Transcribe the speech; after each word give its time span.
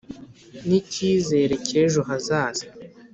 N 0.67 0.69
icyizere 0.79 1.53
cyejo 1.67 2.01
hazaza 2.09 2.65